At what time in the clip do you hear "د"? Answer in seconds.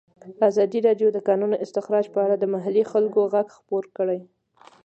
1.11-1.15, 1.15-1.19, 2.37-2.45